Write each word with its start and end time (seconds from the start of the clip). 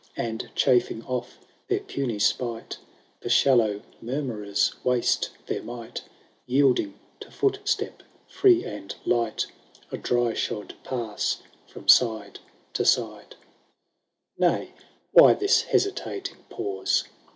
And 0.17 0.49
chafing 0.55 1.03
off 1.05 1.37
their 1.67 1.81
puny 1.81 2.17
spite. 2.17 2.79
The 3.19 3.29
shallow 3.29 3.83
murmurers 4.01 4.73
waste 4.83 5.29
their 5.45 5.61
might, 5.61 6.01
Yielding 6.47 6.97
to 7.19 7.29
footstep 7.29 8.01
free 8.27 8.65
and 8.65 8.95
light 9.05 9.45
A 9.91 9.97
dry 9.99 10.33
shod 10.33 10.73
pass 10.83 11.43
from 11.67 11.87
side 11.87 12.39
to 12.73 12.83
side. 12.83 13.35
12 13.35 13.35
THE 13.35 13.37
BRIDAL 13.45 13.45
OF 13.45 14.39
TRIEKUAW, 14.39 14.47
1 14.47 14.51
II. 14.51 14.65
Nay, 14.69 14.73
why 15.11 15.33
this 15.35 15.61
hesitating 15.61 16.37
pause 16.49 17.03